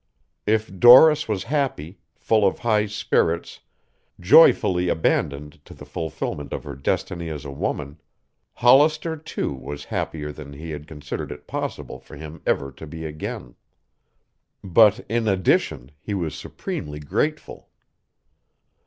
If 0.47 0.75
Doris 0.79 1.27
was 1.27 1.43
happy, 1.43 1.99
full 2.15 2.43
of 2.47 2.57
high 2.57 2.87
spirits, 2.87 3.59
joyfully 4.19 4.89
abandoned 4.89 5.63
to 5.65 5.75
the 5.75 5.85
fulfilment 5.85 6.53
of 6.53 6.63
her 6.63 6.73
destiny 6.75 7.29
as 7.29 7.45
a 7.45 7.51
woman, 7.51 8.01
Hollister 8.53 9.15
too 9.15 9.53
was 9.53 9.85
happier 9.93 10.31
than 10.31 10.53
he 10.53 10.71
had 10.71 10.87
considered 10.87 11.31
it 11.31 11.45
possible 11.45 11.99
for 11.99 12.15
him 12.15 12.41
ever 12.47 12.71
to 12.71 12.87
be 12.87 13.05
again. 13.05 13.53
But, 14.63 15.05
in 15.07 15.27
addition, 15.27 15.91
he 15.99 16.15
was 16.15 16.33
supremely 16.33 16.99
grateful. 16.99 17.69